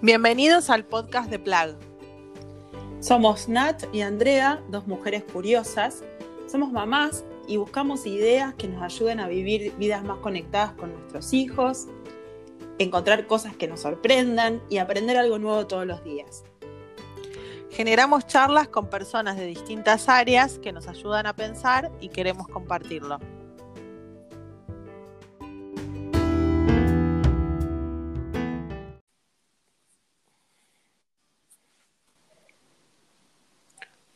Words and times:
Bienvenidos 0.00 0.70
al 0.70 0.84
podcast 0.84 1.28
de 1.28 1.40
Plag. 1.40 1.74
Somos 3.00 3.48
Nat 3.48 3.82
y 3.92 4.02
Andrea, 4.02 4.62
dos 4.68 4.86
mujeres 4.86 5.24
curiosas. 5.24 6.04
Somos 6.46 6.70
mamás 6.70 7.24
y 7.48 7.56
buscamos 7.56 8.06
ideas 8.06 8.54
que 8.54 8.68
nos 8.68 8.80
ayuden 8.80 9.18
a 9.18 9.26
vivir 9.26 9.74
vidas 9.76 10.04
más 10.04 10.18
conectadas 10.18 10.70
con 10.74 10.92
nuestros 10.92 11.32
hijos, 11.32 11.88
encontrar 12.78 13.26
cosas 13.26 13.56
que 13.56 13.66
nos 13.66 13.80
sorprendan 13.80 14.62
y 14.68 14.78
aprender 14.78 15.16
algo 15.16 15.40
nuevo 15.40 15.66
todos 15.66 15.84
los 15.84 16.04
días. 16.04 16.44
Generamos 17.72 18.24
charlas 18.28 18.68
con 18.68 18.88
personas 18.88 19.36
de 19.36 19.46
distintas 19.46 20.08
áreas 20.08 20.60
que 20.60 20.70
nos 20.70 20.86
ayudan 20.86 21.26
a 21.26 21.34
pensar 21.34 21.90
y 22.00 22.10
queremos 22.10 22.46
compartirlo. 22.46 23.18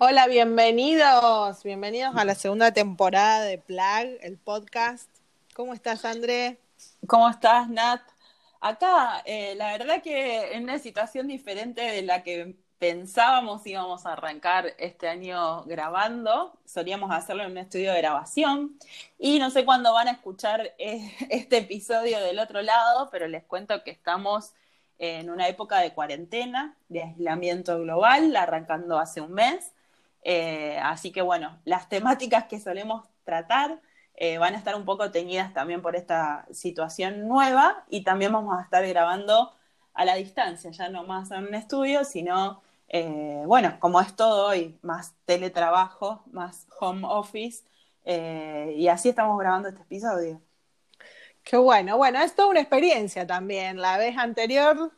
Hola, 0.04 0.26
bienvenidos, 0.26 1.62
bienvenidos 1.62 2.16
a 2.16 2.24
la 2.24 2.34
segunda 2.34 2.72
temporada 2.72 3.42
de 3.42 3.56
Plag, 3.58 4.08
el 4.22 4.36
podcast. 4.36 5.08
¿Cómo 5.54 5.74
estás, 5.74 6.04
André? 6.04 6.58
¿Cómo 7.06 7.28
estás, 7.28 7.68
Nat? 7.68 8.00
Acá, 8.60 9.22
eh, 9.24 9.54
la 9.54 9.70
verdad 9.78 10.02
que 10.02 10.54
en 10.54 10.64
una 10.64 10.80
situación 10.80 11.28
diferente 11.28 11.82
de 11.82 12.02
la 12.02 12.24
que 12.24 12.56
pensábamos 12.80 13.64
íbamos 13.64 14.04
a 14.04 14.14
arrancar 14.14 14.74
este 14.78 15.06
año 15.06 15.62
grabando, 15.66 16.58
solíamos 16.64 17.12
hacerlo 17.12 17.44
en 17.44 17.52
un 17.52 17.58
estudio 17.58 17.92
de 17.92 17.98
grabación 17.98 18.76
y 19.20 19.38
no 19.38 19.50
sé 19.50 19.64
cuándo 19.64 19.92
van 19.92 20.08
a 20.08 20.12
escuchar 20.14 20.74
eh, 20.78 21.14
este 21.30 21.58
episodio 21.58 22.18
del 22.18 22.40
otro 22.40 22.60
lado, 22.60 23.08
pero 23.12 23.28
les 23.28 23.44
cuento 23.44 23.84
que 23.84 23.92
estamos 23.92 24.52
en 24.98 25.30
una 25.30 25.46
época 25.46 25.78
de 25.78 25.94
cuarentena, 25.94 26.76
de 26.88 27.04
aislamiento 27.04 27.78
global, 27.78 28.34
arrancando 28.34 28.98
hace 28.98 29.20
un 29.20 29.34
mes. 29.34 29.70
Eh, 30.22 30.78
así 30.82 31.10
que 31.12 31.22
bueno, 31.22 31.60
las 31.64 31.88
temáticas 31.88 32.44
que 32.44 32.60
solemos 32.60 33.06
tratar 33.24 33.80
eh, 34.14 34.38
van 34.38 34.54
a 34.54 34.58
estar 34.58 34.76
un 34.76 34.84
poco 34.84 35.10
teñidas 35.10 35.52
también 35.52 35.82
por 35.82 35.96
esta 35.96 36.46
situación 36.52 37.26
nueva 37.26 37.84
y 37.88 38.04
también 38.04 38.32
vamos 38.32 38.56
a 38.58 38.62
estar 38.62 38.86
grabando 38.86 39.52
a 39.94 40.04
la 40.04 40.14
distancia, 40.14 40.70
ya 40.70 40.88
no 40.88 41.04
más 41.04 41.30
en 41.30 41.44
un 41.46 41.54
estudio, 41.54 42.04
sino, 42.04 42.62
eh, 42.88 43.42
bueno, 43.46 43.76
como 43.78 44.00
es 44.00 44.14
todo 44.16 44.46
hoy, 44.48 44.78
más 44.82 45.14
teletrabajo, 45.26 46.22
más 46.32 46.66
home 46.80 47.02
office, 47.04 47.64
y 48.04 48.88
así 48.88 49.10
estamos 49.10 49.38
grabando 49.38 49.68
este 49.68 49.82
episodio. 49.82 50.40
Qué 51.44 51.56
bueno, 51.56 51.96
bueno, 51.98 52.20
es 52.20 52.34
toda 52.34 52.48
una 52.48 52.60
experiencia 52.60 53.26
también. 53.26 53.80
La 53.80 53.98
vez 53.98 54.16
anterior 54.16 54.92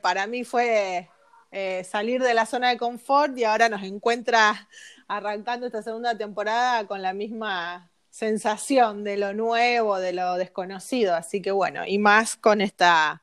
para 0.00 0.26
mí 0.26 0.44
fue 0.44 1.08
eh, 1.50 1.84
salir 1.84 2.22
de 2.22 2.34
la 2.34 2.46
zona 2.46 2.68
de 2.68 2.78
confort 2.78 3.36
y 3.38 3.44
ahora 3.44 3.68
nos 3.68 3.82
encuentra 3.82 4.68
arrancando 5.06 5.66
esta 5.66 5.82
segunda 5.82 6.16
temporada 6.16 6.86
con 6.86 7.00
la 7.00 7.14
misma 7.14 7.90
sensación 8.10 9.04
de 9.04 9.16
lo 9.16 9.32
nuevo, 9.32 9.98
de 9.98 10.12
lo 10.12 10.34
desconocido. 10.34 11.14
Así 11.14 11.40
que 11.40 11.50
bueno, 11.50 11.86
y 11.86 11.98
más 11.98 12.36
con 12.36 12.60
esta, 12.60 13.22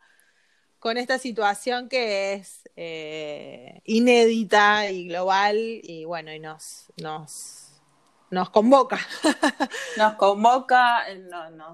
con 0.80 0.98
esta 0.98 1.20
situación 1.20 1.88
que 1.88 2.34
es 2.34 2.64
eh, 2.76 3.82
inédita 3.86 4.90
y 4.90 5.08
global 5.08 5.58
y 5.58 6.06
bueno, 6.06 6.34
y 6.34 6.40
nos, 6.40 6.92
nos, 7.02 7.82
nos 8.32 8.50
convoca. 8.50 9.00
nos 9.98 10.16
convoca, 10.16 11.12
eh, 11.12 11.24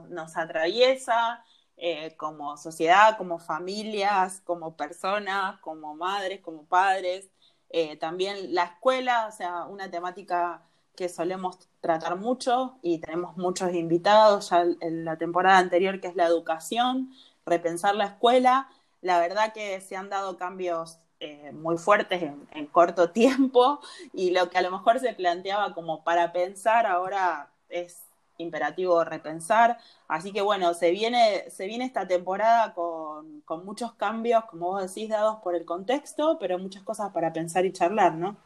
nos 0.09 0.35
atraviesa. 0.35 1.44
Eh, 1.84 2.14
como 2.16 2.58
sociedad, 2.58 3.18
como 3.18 3.40
familias, 3.40 4.42
como 4.46 4.78
personas, 4.78 5.59
como 5.62 5.96
madres, 5.96 6.40
como 6.42 6.64
padres. 6.66 7.31
Eh, 7.72 7.97
también 7.97 8.53
la 8.53 8.66
escuela, 8.66 9.25
o 9.28 9.31
sea, 9.31 9.66
una 9.66 9.90
temática 9.90 10.62
que 10.96 11.09
solemos 11.09 11.58
tratar 11.80 12.18
mucho 12.18 12.78
y 12.84 13.00
tenemos 13.00 13.36
muchos 13.36 13.74
invitados 13.74 14.52
ya 14.52 14.64
en 14.80 15.06
la 15.06 15.18
temporada 15.18 15.58
anterior, 15.58 16.00
que 16.00 16.08
es 16.09 16.16
la 16.16 16.28
educación, 16.28 17.12
repensar 17.47 17.96
la 17.96 18.06
escuela. 18.06 18.70
La 19.02 19.20
verdad 19.20 19.52
que 19.52 19.81
se 19.81 19.96
han 19.96 20.09
dado 20.09 20.38
cambios 20.38 21.00
eh, 21.20 21.52
muy 21.52 21.80
fuertes 21.80 22.22
en, 22.22 22.47
en, 22.52 22.68
corto 22.68 23.09
tiempo 23.12 23.80
y 24.14 24.30
lo 24.30 24.52
que 24.52 24.59
a 24.59 24.62
lo 24.62 24.70
mejor 24.70 25.00
se 25.00 25.14
planteaba 25.16 25.74
como 25.74 26.03
para 26.03 26.31
pensar 26.31 26.86
ahora 26.86 27.50
es 27.70 28.03
imperativo 28.38 29.03
repensar. 29.03 29.78
Así 30.08 30.31
que 30.31 30.42
bueno, 30.42 30.74
se 30.74 30.92
viene, 30.92 31.50
se 31.50 31.68
viene 31.68 31.86
esta 31.86 32.08
temporada 32.08 32.74
con, 32.74 33.42
con, 33.42 33.66
muchos 33.66 33.94
cambios, 33.94 34.46
como 34.46 34.68
vos 34.68 34.94
decís, 34.94 35.09
dados 35.09 35.40
por 35.42 35.56
el 35.56 35.66
contexto, 35.66 36.38
pero 36.40 36.58
muchas 36.58 36.84
cosas 36.84 37.12
para 37.12 37.31
pensar 37.34 37.66
y 37.66 37.72
charlar, 37.72 38.16
¿no? 38.16 38.38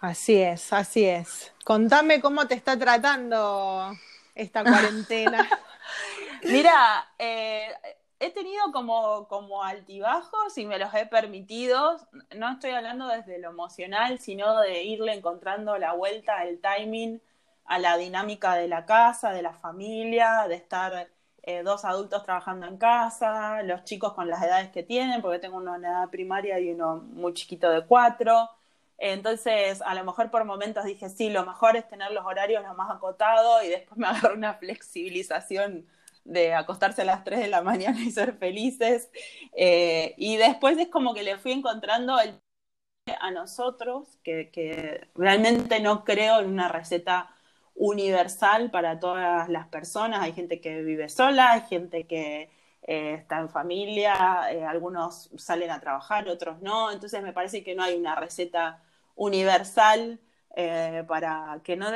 Así 0.00 0.40
es, 0.40 0.72
así 0.72 1.04
es. 1.04 1.52
Contame 1.64 2.20
cómo 2.20 2.46
te 2.46 2.54
está 2.54 2.78
tratando 2.78 3.92
esta 4.34 4.62
cuarentena. 4.64 5.48
Mira, 6.44 7.06
eh, 7.18 7.68
he 8.18 8.30
tenido 8.30 8.72
como, 8.72 9.28
como 9.28 9.62
altibajos 9.62 10.56
y 10.58 10.66
me 10.66 10.78
los 10.78 10.92
he 10.94 11.06
permitido. 11.06 11.98
No 12.36 12.52
estoy 12.52 12.70
hablando 12.70 13.08
desde 13.08 13.38
lo 13.38 13.50
emocional, 13.50 14.18
sino 14.18 14.60
de 14.60 14.82
irle 14.84 15.14
encontrando 15.14 15.76
la 15.78 15.92
vuelta, 15.92 16.44
el 16.44 16.60
timing 16.60 17.20
a 17.70 17.78
la 17.78 17.96
dinámica 17.96 18.56
de 18.56 18.66
la 18.66 18.84
casa, 18.84 19.30
de 19.30 19.42
la 19.42 19.52
familia, 19.54 20.46
de 20.48 20.56
estar 20.56 21.08
eh, 21.44 21.62
dos 21.62 21.84
adultos 21.84 22.24
trabajando 22.24 22.66
en 22.66 22.76
casa, 22.78 23.62
los 23.62 23.84
chicos 23.84 24.12
con 24.14 24.28
las 24.28 24.42
edades 24.42 24.70
que 24.70 24.82
tienen, 24.82 25.22
porque 25.22 25.38
tengo 25.38 25.58
uno 25.58 25.76
en 25.76 25.84
edad 25.84 26.10
primaria 26.10 26.58
y 26.58 26.72
uno 26.72 26.96
muy 26.96 27.32
chiquito 27.32 27.70
de 27.70 27.86
cuatro. 27.86 28.50
Entonces, 28.98 29.80
a 29.82 29.94
lo 29.94 30.04
mejor 30.04 30.32
por 30.32 30.44
momentos 30.44 30.84
dije, 30.84 31.08
sí, 31.10 31.30
lo 31.30 31.46
mejor 31.46 31.76
es 31.76 31.86
tener 31.88 32.10
los 32.10 32.26
horarios 32.26 32.64
lo 32.64 32.74
más 32.74 32.90
acotados 32.90 33.62
y 33.62 33.68
después 33.68 33.96
me 33.98 34.06
agarró 34.08 34.34
una 34.34 34.54
flexibilización 34.54 35.86
de 36.24 36.54
acostarse 36.54 37.02
a 37.02 37.04
las 37.04 37.22
3 37.24 37.38
de 37.38 37.48
la 37.48 37.62
mañana 37.62 38.00
y 38.00 38.10
ser 38.10 38.36
felices. 38.36 39.10
Eh, 39.52 40.14
y 40.18 40.36
después 40.38 40.76
es 40.78 40.88
como 40.88 41.14
que 41.14 41.22
le 41.22 41.38
fui 41.38 41.52
encontrando 41.52 42.18
el 42.18 42.40
a 43.20 43.30
nosotros, 43.30 44.18
que, 44.22 44.50
que 44.50 45.08
realmente 45.14 45.80
no 45.80 46.04
creo 46.04 46.40
en 46.40 46.46
una 46.48 46.68
receta 46.68 47.34
universal 47.80 48.70
para 48.70 49.00
todas 49.00 49.48
las 49.48 49.66
personas. 49.68 50.20
Hay 50.20 50.34
gente 50.34 50.60
que 50.60 50.82
vive 50.82 51.08
sola, 51.08 51.52
hay 51.52 51.62
gente 51.62 52.06
que 52.06 52.50
eh, 52.82 53.14
está 53.14 53.38
en 53.40 53.48
familia, 53.48 54.52
eh, 54.52 54.64
algunos 54.64 55.30
salen 55.38 55.70
a 55.70 55.80
trabajar, 55.80 56.28
otros 56.28 56.60
no. 56.60 56.92
Entonces 56.92 57.22
me 57.22 57.32
parece 57.32 57.64
que 57.64 57.74
no 57.74 57.82
hay 57.82 57.96
una 57.96 58.14
receta 58.14 58.82
universal 59.16 60.20
eh, 60.56 61.04
para 61.08 61.60
que 61.64 61.76
no 61.76 61.86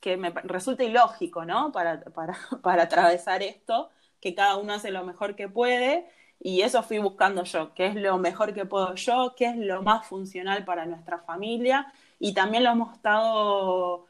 que 0.00 0.16
me 0.16 0.30
resulte 0.30 0.84
ilógico, 0.84 1.44
¿no? 1.44 1.70
Para, 1.70 2.00
para, 2.00 2.36
para 2.62 2.82
atravesar 2.84 3.42
esto, 3.44 3.90
que 4.20 4.34
cada 4.34 4.56
uno 4.56 4.72
hace 4.74 4.90
lo 4.90 5.04
mejor 5.04 5.36
que 5.36 5.48
puede. 5.48 6.08
Y 6.40 6.62
eso 6.62 6.82
fui 6.82 6.98
buscando 6.98 7.44
yo, 7.44 7.72
qué 7.74 7.86
es 7.86 7.94
lo 7.94 8.18
mejor 8.18 8.52
que 8.54 8.64
puedo 8.66 8.96
yo, 8.96 9.34
qué 9.36 9.46
es 9.46 9.56
lo 9.56 9.82
más 9.82 10.06
funcional 10.08 10.64
para 10.64 10.86
nuestra 10.86 11.18
familia. 11.20 11.92
Y 12.18 12.34
también 12.34 12.64
lo 12.64 12.70
hemos 12.70 12.92
estado 12.94 14.08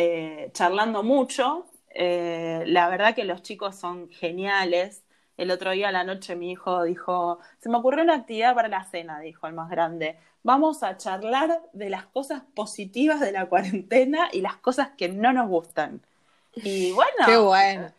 eh, 0.00 0.50
charlando 0.52 1.02
mucho. 1.02 1.66
Eh, 1.92 2.62
la 2.66 2.88
verdad 2.88 3.16
que 3.16 3.24
los 3.24 3.42
chicos 3.42 3.74
son 3.74 4.08
geniales. 4.10 5.02
El 5.36 5.50
otro 5.50 5.72
día 5.72 5.88
a 5.88 5.92
la 5.92 6.04
noche 6.04 6.36
mi 6.36 6.52
hijo 6.52 6.84
dijo, 6.84 7.40
se 7.58 7.68
me 7.68 7.78
ocurrió 7.78 8.04
una 8.04 8.14
actividad 8.14 8.54
para 8.54 8.68
la 8.68 8.84
cena, 8.84 9.18
dijo 9.18 9.48
el 9.48 9.54
más 9.54 9.68
grande. 9.68 10.16
Vamos 10.44 10.84
a 10.84 10.96
charlar 10.96 11.62
de 11.72 11.90
las 11.90 12.06
cosas 12.06 12.42
positivas 12.54 13.18
de 13.18 13.32
la 13.32 13.46
cuarentena 13.46 14.28
y 14.32 14.40
las 14.40 14.54
cosas 14.56 14.90
que 14.96 15.08
no 15.08 15.32
nos 15.32 15.48
gustan. 15.48 16.00
Y 16.54 16.92
bueno, 16.92 17.26
Qué 17.26 17.36
bueno. 17.36 17.92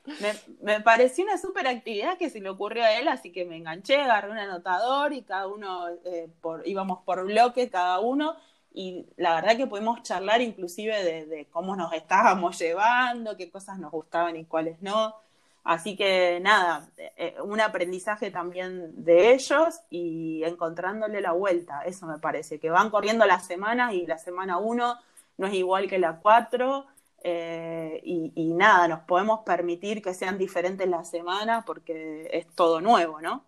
Me, 0.62 0.80
pareció 0.80 1.26
una 1.26 1.38
súper 1.38 1.68
actividad 1.68 2.18
que 2.18 2.30
se 2.30 2.40
le 2.40 2.48
ocurrió 2.48 2.86
a 2.86 2.94
él, 2.94 3.10
así 3.10 3.34
que 3.34 3.44
me 3.44 3.58
enganché, 3.58 3.98
agarré 3.98 4.32
un 4.32 4.38
anotador 4.38 5.12
y 5.12 5.24
cada 5.24 5.48
uno, 5.48 5.90
eh, 6.06 6.30
por, 6.40 6.66
íbamos 6.66 7.00
por 7.04 7.26
bloque 7.26 7.70
cada 7.70 8.00
uno 8.00 8.38
y 8.74 9.08
la 9.18 9.36
verdad 9.36 9.58
que 9.58 9.68
pudimos 9.68 10.04
charlar 10.04 10.42
inclusive 10.42 11.26
de, 11.26 11.48
cómo 11.52 11.76
nos 11.76 11.94
estábamos 11.94 12.60
llevando, 12.60 13.36
qué 13.36 13.50
cosas 13.50 13.80
nos 13.80 13.92
gustaban 13.92 14.36
y 14.36 14.46
cuáles 14.46 14.82
no. 14.82 15.16
Así 15.64 15.96
que 15.96 16.40
nada, 16.42 16.90
eh, 17.18 17.36
un 17.44 17.60
aprendizaje 17.62 18.32
también 18.32 19.04
de 19.04 19.34
ellos 19.34 19.82
y 19.90 20.44
encontrándole 20.44 21.22
la 21.22 21.34
vuelta, 21.34 21.82
eso 21.84 22.08
me 22.08 22.18
parece, 22.20 22.60
que 22.60 22.70
van 22.70 22.90
corriendo 22.90 23.26
las 23.26 23.46
semanas 23.46 23.94
y 23.94 24.06
la 24.06 24.18
semana 24.18 24.58
uno 24.58 24.98
no 25.38 25.48
es 25.48 25.54
igual 25.54 25.88
que 25.88 26.00
la 26.00 26.20
cuatro 26.20 26.88
eh, 27.24 28.02
y 28.04 28.54
nada, 28.54 28.88
nos 28.88 29.02
podemos 29.02 29.42
permitir 29.42 30.02
que 30.02 30.14
sean 30.14 30.38
diferentes 30.38 30.88
las 30.88 31.10
semanas 31.10 31.64
porque 31.66 32.30
es 32.32 32.48
todo 32.56 32.82
nuevo, 32.82 33.22
¿no? 33.22 33.44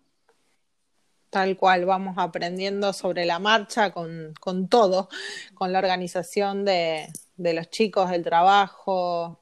Tal 1.32 1.56
cual, 1.56 1.86
vamos 1.86 2.16
aprendiendo 2.18 2.92
sobre 2.92 3.24
la 3.24 3.38
marcha 3.38 3.90
con, 3.90 4.34
todo, 4.68 5.08
con 5.54 5.72
la 5.72 5.78
organización 5.78 6.66
de, 6.66 7.10
los 7.38 7.70
chicos, 7.70 8.12
el 8.12 8.22
trabajo. 8.22 9.40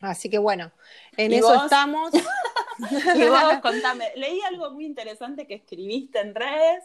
Así 0.00 0.28
que 0.28 0.38
bueno, 0.38 0.72
en 1.16 1.32
eso 1.32 1.54
estamos. 1.54 2.10
y 3.14 3.28
vos 3.28 3.58
contame, 3.62 4.10
leí 4.16 4.40
algo 4.40 4.72
muy 4.72 4.86
interesante 4.86 5.46
que 5.46 5.54
escribiste 5.54 6.18
en 6.18 6.34
redes 6.34 6.82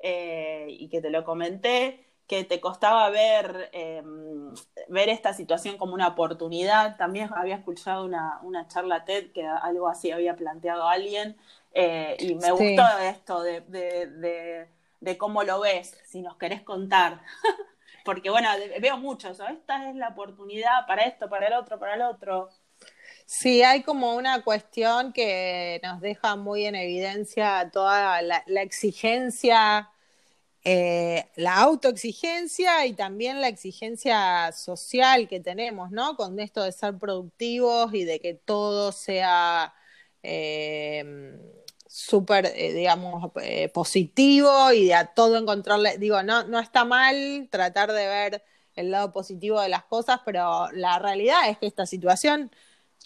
eh, 0.00 0.68
y 0.68 0.88
que 0.88 1.00
te 1.00 1.10
lo 1.10 1.24
comenté, 1.24 2.06
que 2.28 2.44
te 2.44 2.60
costaba 2.60 3.10
ver, 3.10 3.68
em, 3.72 4.54
ver 4.90 5.08
esta 5.08 5.34
situación 5.34 5.76
como 5.76 5.94
una 5.94 6.06
oportunidad. 6.06 6.96
También 6.98 7.30
había 7.34 7.56
escuchado 7.56 8.04
una, 8.04 8.38
una 8.44 8.68
charla 8.68 9.04
TED 9.04 9.32
que 9.32 9.44
algo 9.44 9.88
así 9.88 10.12
había 10.12 10.36
planteado 10.36 10.86
alguien 10.86 11.36
eh, 11.74 12.16
y 12.18 12.34
me 12.34 12.50
gustó 12.50 12.98
esto 12.98 13.42
de, 13.42 13.60
de, 13.62 14.68
de, 15.00 15.18
cómo 15.18 15.42
lo 15.42 15.60
ves, 15.60 15.96
si 16.06 16.20
nos 16.20 16.36
querés 16.36 16.62
contar. 16.62 17.22
Porque 18.04 18.30
bueno, 18.30 18.48
veo 18.80 18.96
mucho 18.98 19.30
esta 19.30 19.88
es 19.88 19.96
la 19.96 20.08
oportunidad 20.08 20.86
para 20.86 21.02
esto, 21.02 21.28
para 21.28 21.46
el 21.46 21.54
otro, 21.54 21.78
para 21.78 21.94
el 21.94 22.02
otro. 22.02 22.50
Sí, 23.26 23.62
hay 23.62 23.82
como 23.82 24.14
una 24.16 24.42
cuestión 24.42 25.12
que 25.12 25.80
nos 25.82 26.00
deja 26.00 26.36
muy 26.36 26.66
en 26.66 26.74
evidencia 26.74 27.70
toda 27.72 28.20
la, 28.22 28.42
exigencia, 28.60 29.88
eh, 30.64 31.26
la 31.36 31.56
autoexigencia 31.58 32.84
y 32.86 32.94
también 32.94 33.40
la 33.40 33.48
exigencia 33.48 34.50
social 34.52 35.28
que 35.28 35.40
tenemos, 35.40 35.92
¿no? 35.92 36.16
Con 36.16 36.40
esto 36.40 36.62
de 36.64 36.72
ser 36.72 36.98
productivos 36.98 37.94
y 37.94 38.04
de 38.04 38.20
que 38.20 38.34
todo 38.34 38.90
sea 38.92 39.72
eh, 40.22 41.61
súper, 41.92 42.46
eh, 42.46 42.72
digamos, 42.72 43.32
positivo 43.74 44.72
y 44.72 44.86
de 44.86 44.94
a 44.94 45.06
todo 45.06 45.36
encontrarle, 45.36 45.98
digo, 45.98 46.22
no, 46.22 46.44
no 46.44 46.58
está 46.58 46.84
mal 46.84 47.48
tratar 47.50 47.92
de 47.92 48.06
ver 48.06 48.44
el 48.76 48.90
lado 48.90 49.12
positivo 49.12 49.60
de 49.60 49.68
las 49.68 49.84
cosas, 49.84 50.20
pero 50.24 50.70
la 50.72 50.98
realidad 50.98 51.48
es 51.50 51.58
que 51.58 51.66
esta 51.66 51.84
situación 51.84 52.50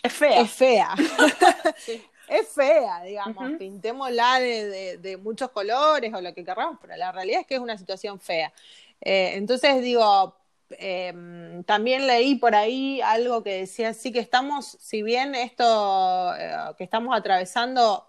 es 0.02 0.12
fea. 0.12 0.40
Es 0.40 0.50
fea. 0.52 0.94
Es 2.28 2.48
fea, 2.48 3.02
digamos, 3.04 3.52
pintémosla 3.56 4.40
de, 4.40 5.16
muchos 5.22 5.50
colores 5.50 6.12
o 6.12 6.20
lo 6.20 6.34
que 6.34 6.44
queramos, 6.44 6.76
pero 6.80 6.96
la 6.96 7.12
realidad 7.12 7.42
es 7.42 7.46
que 7.46 7.54
es 7.54 7.60
una 7.60 7.78
situación 7.78 8.18
fea. 8.18 8.52
Eh, 9.00 9.34
entonces 9.34 9.80
digo, 9.80 10.36
em, 10.70 11.62
también 11.62 12.06
leí 12.06 12.34
por 12.34 12.56
ahí 12.56 13.00
algo 13.00 13.44
que 13.44 13.60
decía, 13.60 13.94
sí 13.94 14.10
que 14.10 14.18
estamos, 14.18 14.76
si 14.80 15.02
bien 15.02 15.36
esto 15.36 16.34
eh, 16.36 16.74
que 16.76 16.82
estamos 16.82 17.16
atravesando 17.16 18.04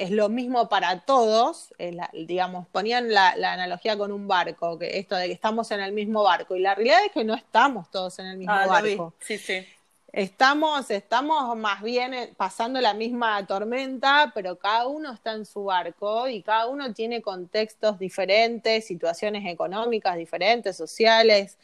es 0.00 0.10
lo 0.10 0.30
mismo 0.30 0.70
para 0.70 1.00
todos, 1.00 1.74
digamos, 2.14 2.66
ponían 2.68 3.12
la, 3.12 3.32
analogía 3.32 3.98
con 3.98 4.12
un 4.12 4.26
barco, 4.26 4.78
que 4.78 4.98
esto 4.98 5.14
de 5.14 5.26
que 5.26 5.34
estamos 5.34 5.70
en 5.72 5.80
el 5.80 5.92
mismo 5.92 6.22
barco, 6.22 6.56
y 6.56 6.60
la 6.60 6.74
realidad 6.74 7.04
es 7.04 7.12
que 7.12 7.22
no 7.22 7.34
estamos 7.34 7.90
todos 7.90 8.18
en 8.18 8.26
el 8.26 8.38
mismo 8.38 8.54
ah, 8.54 8.66
barco. 8.66 9.12
Sí, 9.20 9.36
sí. 9.36 9.62
Estamos, 10.10 10.90
estamos 10.90 11.54
más 11.54 11.82
bien 11.82 12.14
eh, 12.14 12.32
pasando 12.34 12.80
la 12.80 12.94
misma 12.94 13.46
tormenta, 13.46 14.32
pero 14.34 14.58
cada 14.58 14.86
uno 14.86 15.12
está 15.12 15.34
en 15.34 15.44
su 15.44 15.64
barco 15.64 16.26
y 16.28 16.42
cada 16.42 16.66
uno 16.68 16.94
tiene 16.94 17.20
contextos 17.20 17.98
diferentes, 17.98 18.86
situaciones 18.86 19.46
económicas 19.46 20.16
diferentes, 20.16 20.78
sociales. 20.78 21.58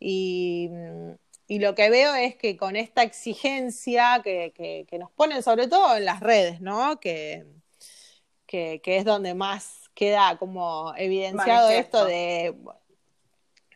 Y, 0.00 0.70
lo 1.48 1.74
que 1.74 1.90
veo 1.90 2.14
es 2.14 2.34
que 2.34 2.56
con 2.56 2.76
esta 2.76 3.02
exigencia 3.02 4.22
que, 4.24 4.54
que, 4.88 4.98
nos 4.98 5.10
ponen, 5.10 5.42
sobre 5.42 5.68
todo 5.68 5.94
en 5.98 6.06
las 6.06 6.20
redes, 6.20 6.62
¿no? 6.62 6.98
Que, 6.98 7.44
que, 8.52 8.96
es 8.96 9.04
donde 9.04 9.34
más 9.34 9.90
queda 9.94 10.36
como 10.38 10.92
evidenciado 10.96 11.70
esto 11.70 12.04
de 12.04 12.54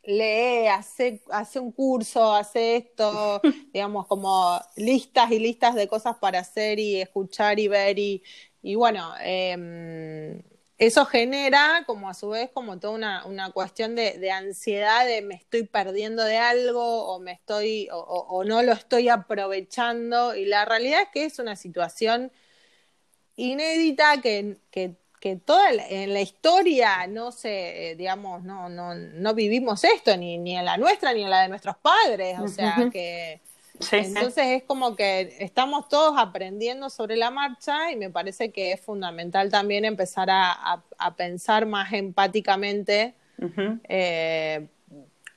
lee, 0.04 0.68
hace, 0.68 1.22
hace 1.30 1.58
un 1.58 1.72
curso, 1.72 2.34
hace 2.34 2.76
esto, 2.76 3.40
digamos, 3.72 4.06
como 4.06 4.60
listas 4.76 5.30
y 5.32 5.38
listas 5.38 5.74
de 5.74 5.88
cosas 5.88 6.16
para 6.16 6.40
hacer 6.40 6.78
y 6.78 7.00
escuchar 7.00 7.58
y 7.58 7.68
ver 7.68 7.98
y, 7.98 8.22
y 8.62 8.74
bueno, 8.74 9.14
em, 9.20 10.42
eso 10.78 11.06
genera 11.06 11.84
como 11.86 12.08
a 12.08 12.14
su 12.14 12.28
vez 12.28 12.50
como 12.52 12.78
toda 12.78 12.94
una, 12.94 13.26
una 13.26 13.50
cuestión 13.50 13.96
de, 13.96 14.18
de, 14.18 14.30
ansiedad 14.30 15.06
de 15.06 15.22
me 15.22 15.34
estoy 15.34 15.64
perdiendo 15.64 16.22
de 16.22 16.36
algo 16.36 17.06
o 17.06 17.18
me 17.18 17.32
estoy 17.32 17.88
o, 17.90 17.98
o, 17.98 18.44
no 18.44 18.62
lo 18.62 18.72
estoy 18.72 19.08
aprovechando. 19.08 20.36
Y 20.36 20.44
la 20.44 20.66
realidad 20.66 21.02
es 21.02 21.08
que 21.08 21.24
es 21.24 21.38
una 21.38 21.56
situación 21.56 22.30
inédita 23.36 24.20
que, 24.20 24.56
que 24.70 24.94
que 25.20 25.36
toda 25.36 25.70
en 25.72 26.12
la 26.12 26.20
historia 26.20 27.06
no 27.08 27.32
se, 27.32 27.90
eh, 27.90 27.96
digamos, 27.96 28.44
no, 28.44 28.68
no, 28.68 28.94
no 28.94 29.34
vivimos 29.34 29.82
esto, 29.84 30.16
ni, 30.16 30.38
ni 30.38 30.56
en 30.56 30.64
la 30.64 30.76
nuestra 30.76 31.12
ni 31.12 31.22
en 31.22 31.30
la 31.30 31.42
de 31.42 31.48
nuestros 31.48 31.76
padres, 31.78 32.38
o 32.38 32.48
sea 32.48 32.76
que 32.92 33.40
entonces 33.92 34.46
es 34.46 34.62
como 34.62 34.96
que 34.96 35.36
estamos 35.40 35.88
todos 35.88 36.14
aprendiendo 36.16 36.88
sobre 36.88 37.16
la 37.16 37.30
marcha 37.30 37.90
y 37.92 37.96
me 37.96 38.08
parece 38.08 38.50
que 38.50 38.72
es 38.72 38.80
fundamental 38.80 39.50
también 39.50 39.84
empezar 39.84 40.28
a, 40.30 40.82
pensar 41.16 41.66
más 41.66 41.92
empáticamente 41.92 43.14
eh, 43.88 44.66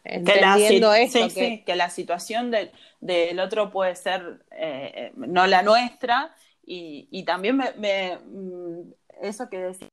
entendiendo 0.04 0.92
que 0.94 1.04
esto. 1.04 1.28
que... 1.34 1.64
que 1.66 1.76
la 1.76 1.90
situación 1.90 2.50
del, 2.52 2.72
del 3.02 3.40
otro 3.40 3.72
puede 3.72 3.96
ser 3.96 4.40
eh, 4.52 5.12
no 5.16 5.48
la 5.48 5.62
nuestra 5.62 6.34
y, 6.70 7.08
y 7.10 7.24
también 7.24 7.58
me 7.58 8.18
mm, 8.18 8.94
eso 9.22 9.50
que 9.50 9.58
decía, 9.58 9.90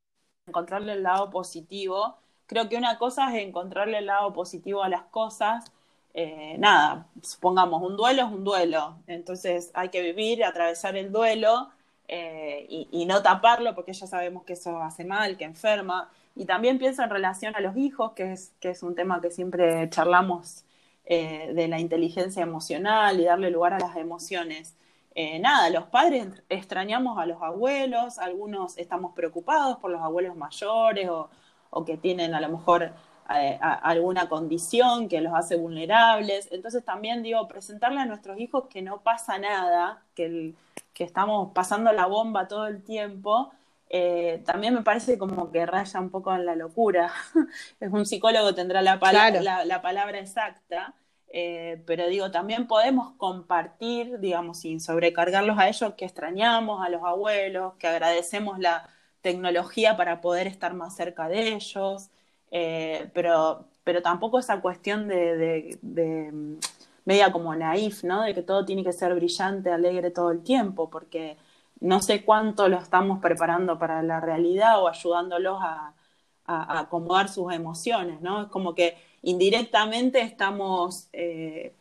encontrarle 0.46 0.93
el 0.93 1.02
lado 1.02 1.31
positivo. 1.31 2.19
Creo 2.46 2.69
que 2.69 2.76
una 2.76 2.99
cosa 2.99 3.34
es 3.34 3.43
encontrarle 3.43 3.99
el 3.99 4.06
lado 4.06 4.32
positivo 4.32 4.82
a 4.82 4.88
las 4.88 5.02
cosas. 5.05 5.64
Eh, 6.14 6.56
nada, 6.58 7.06
supongamos, 7.23 7.82
un 7.82 7.96
duelo 7.96 8.23
es 8.26 8.32
un 8.32 8.44
duelo. 8.44 8.99
Entonces 9.06 9.70
hay 9.75 9.88
que 9.88 10.02
vivir, 10.02 10.44
atravesar 10.44 10.96
el 10.96 11.12
duelo 11.12 11.70
eh, 12.08 12.67
y, 12.69 13.06
no 13.06 13.23
taparlo 13.23 13.75
porque 13.75 13.93
ya 13.93 14.06
sabemos 14.06 14.44
que 14.44 14.52
eso 14.55 14.78
hace 14.82 15.05
mal, 15.05 15.37
que 15.37 15.44
enferma. 15.44 16.11
Y 16.37 16.44
también 16.44 16.78
pienso 16.78 17.02
en 17.02 17.11
relación 17.11 17.56
a 17.56 17.61
los 17.61 17.76
hijos, 17.76 18.12
que 18.12 18.32
es, 18.32 18.52
que 18.61 18.70
es 18.70 18.82
un 18.82 18.94
tema 18.94 19.20
que 19.23 19.31
siempre 19.31 19.88
charlamos 19.90 20.64
eh, 21.06 21.52
de 21.55 21.69
la 21.69 21.81
inteligencia 21.81 22.43
emocional 22.43 23.19
y 23.20 23.25
darle 23.25 23.50
lugar 23.50 23.73
a 23.75 23.78
las 23.78 23.96
emociones. 23.96 24.75
Eh, 25.19 25.39
nada, 25.39 25.71
los 25.71 25.85
padres 25.87 26.29
extrañamos 26.51 27.19
a 27.19 27.25
los 27.25 27.41
abuelos, 27.41 28.19
algunos 28.19 28.77
estamos 28.77 29.15
preocupados 29.15 29.79
por 29.79 29.91
los 29.91 30.03
abuelos 30.03 30.37
mayores 30.37 31.09
o, 31.09 31.31
que 31.87 31.97
tienen 31.97 32.35
a 32.35 32.41
lo 32.41 32.51
mejor 32.51 32.93
eh, 33.35 33.59
alguna 33.61 34.29
condición 34.29 35.09
que 35.09 35.23
los 35.23 35.33
hace 35.33 35.57
vulnerables. 35.57 36.49
Entonces 36.53 36.85
también 36.85 37.23
digo, 37.23 37.49
presentarle 37.49 38.01
a 38.01 38.05
nuestros 38.07 38.39
hijos 38.39 38.65
que 38.69 38.83
no 38.83 39.00
pasa 39.00 39.38
nada, 39.38 40.02
que, 40.14 40.52
que 40.93 41.05
estamos 41.05 41.50
pasando 41.55 41.93
la 41.93 42.05
bomba 42.07 42.47
todo 42.47 42.67
el 42.67 42.83
tiempo, 42.83 43.52
eh, 43.88 44.43
también 44.45 44.75
me 44.75 44.83
parece 44.83 45.17
como 45.17 45.50
que 45.50 45.64
raya 45.64 45.99
un 45.99 46.11
poco 46.11 46.35
en 46.35 46.45
la 46.45 46.57
locura. 46.57 47.11
es 47.81 47.90
un 47.90 48.05
psicólogo 48.05 48.55
tendrá 48.55 48.83
la, 48.83 48.97
la 49.64 49.81
palabra 49.83 50.19
exacta. 50.19 50.95
Eh, 51.38 51.83
pero 51.85 52.09
digo, 52.09 52.31
también 52.31 52.66
podemos 52.66 53.12
compartir, 53.19 54.21
digamos, 54.21 54.61
sin 54.61 54.81
sobrecargarlos 54.81 55.59
a 55.59 55.69
ellos, 55.69 55.93
que 55.95 56.07
extrañamos 56.07 56.83
a 56.83 56.88
los 56.88 57.02
abuelos, 57.05 57.75
que 57.75 57.87
agradecemos 57.87 58.59
la 58.59 58.88
tecnología 59.21 59.99
para 59.99 60.23
poder 60.23 60.47
estar 60.47 60.73
más 60.73 60.97
cerca 60.97 61.28
de 61.28 61.52
ellos, 61.52 62.09
eh, 62.50 63.11
pero, 63.12 63.66
pero 63.85 64.00
tampoco 64.00 64.38
esa 64.38 64.62
cuestión 64.62 65.09
de, 65.09 65.78
de, 65.83 66.57
media 67.05 67.31
como 67.31 67.55
naif, 67.55 68.02
¿no? 68.02 68.23
De 68.23 68.33
que 68.33 68.43
todo 68.43 68.64
tiene 68.64 68.83
que 68.83 68.95
ser 68.95 69.14
brillante, 69.14 69.71
alegre 69.71 70.11
todo 70.11 70.31
el 70.31 70.43
tiempo, 70.43 70.88
porque 70.88 71.37
no 71.81 72.00
sé 72.00 72.25
cuánto 72.25 72.69
lo 72.71 72.78
estamos 72.78 73.21
preparando 73.21 73.78
para 73.78 74.02
la 74.02 74.21
realidad 74.21 74.83
o 74.83 74.88
ayudándolos 74.88 75.59
a, 75.61 75.93
a 76.47 76.81
acomodar 76.81 77.28
sus 77.28 77.52
emociones, 77.52 78.23
¿no? 78.23 78.43
Es 78.45 78.49
como 78.49 78.75
que 78.75 78.97
indirectamente 79.26 80.21
estamos 80.21 81.09
eh, 81.12 81.73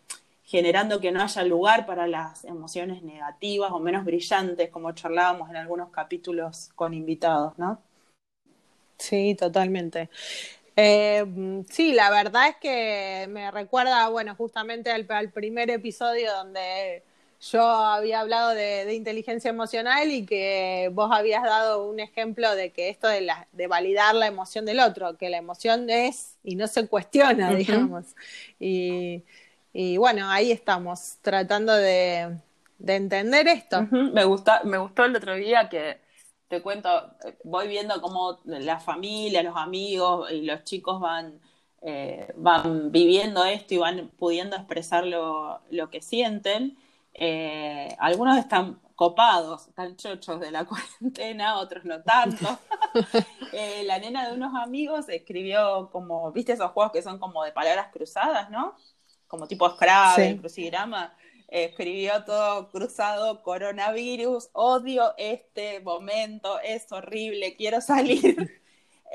generando 0.44 1.00
que 1.00 1.12
no 1.12 1.22
haya 1.22 1.44
lugar 1.44 1.86
para 1.86 2.08
las 2.08 2.44
emociones 2.44 3.04
negativas 3.04 3.72
o 3.72 3.80
menos 3.80 4.04
brillantes, 4.04 4.70
como 4.70 4.92
charlábamos 4.94 5.50
en 5.52 5.58
algunos 5.58 5.90
capítulos 5.90 6.72
con 6.76 6.96
invitados, 6.96 7.58
¿no? 7.58 7.80
Sí, 8.98 9.36
totalmente. 9.36 10.10
Eh, 10.76 11.64
sí, 11.70 11.94
la 11.94 12.10
verdad 12.10 12.50
es 12.50 12.56
que 12.58 13.28
me 13.30 13.52
recuerda, 13.52 14.10
bueno, 14.10 14.34
justamente 14.36 14.92
al, 14.92 15.06
primer 15.32 15.70
episodio 15.70 16.34
donde 16.34 17.04
yo 17.52 17.62
había 17.62 18.22
hablado 18.22 18.50
de, 18.52 18.94
inteligencia 18.94 19.50
emocional 19.50 20.12
y 20.12 20.26
que 20.26 20.90
vos 20.94 21.12
habías 21.12 21.44
dado 21.44 21.88
un 21.88 22.00
ejemplo 22.00 22.56
de 22.56 22.72
que 22.72 22.90
esto 22.90 23.08
de, 23.08 23.22
la, 23.22 23.48
de 23.52 23.68
validar 23.68 24.16
la 24.16 24.28
emoción 24.28 24.66
del 24.66 24.80
otro, 24.80 25.18
que 25.18 25.30
la 25.30 25.38
emoción 25.38 25.90
es 25.90 26.38
y 26.44 26.56
no 26.56 26.68
se 26.68 26.88
cuestiona, 26.88 27.54
digamos. 27.54 28.16
Y, 28.60 29.24
bueno, 29.98 30.30
ahí 30.30 30.52
estamos, 30.52 31.18
tratando 31.22 31.74
de, 31.74 32.38
entender 32.86 33.48
esto. 33.48 33.88
me, 33.92 34.24
gusta, 34.24 34.62
me 34.64 34.78
gustó 34.78 35.06
el 35.06 35.16
otro 35.16 35.36
día 35.36 35.70
que 35.70 36.00
te 36.48 36.62
cuento, 36.62 36.90
voy 37.44 37.68
viendo 37.68 38.02
cómo 38.02 38.40
la 38.46 38.80
familia, 38.80 39.44
los 39.44 39.58
amigos 39.58 40.32
y 40.32 40.42
los 40.42 40.64
chicos 40.64 41.00
van, 41.00 41.40
eh, 41.82 42.32
van 42.36 42.92
viviendo 42.92 43.46
esto 43.46 43.74
y 43.74 43.78
van 43.78 44.10
pudiendo 44.18 44.56
expresar 44.56 45.06
lo, 45.06 45.60
lo 45.70 45.90
que 45.90 46.02
sienten. 46.02 46.78
Eh, 47.18 47.96
algunos 47.98 48.38
están 48.38 48.78
copados, 48.94 49.70
están 49.70 49.96
chochos 49.96 50.40
de 50.42 50.52
la 50.52 50.66
cuarentena, 51.02 51.58
otros 51.60 51.86
no 51.86 52.02
tanto. 52.04 52.60
Eh, 53.52 53.84
la 53.86 54.00
nena 54.00 54.28
de 54.28 54.36
unos 54.36 54.54
amigos 54.56 55.10
escribió 55.10 55.90
como, 55.92 56.32
viste 56.32 56.54
esos 56.54 56.72
juegos 56.72 56.94
que 56.94 57.02
son 57.02 57.20
como 57.20 57.44
de 57.44 57.52
palabras 57.52 57.88
cruzadas, 57.92 58.50
¿no? 58.50 58.74
Como 59.28 59.48
tipo 59.48 59.70
Scrabble, 59.70 60.38
crucigrama. 60.38 61.14
escribió 61.50 62.24
todo 62.24 62.70
cruzado, 62.72 63.44
coronavirus, 63.44 64.50
odio 64.54 65.14
este 65.18 65.82
momento, 65.82 66.60
es 66.62 66.90
horrible, 66.92 67.56
quiero 67.56 67.82
salir. 67.82 68.62